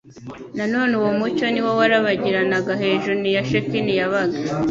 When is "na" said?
0.57-0.65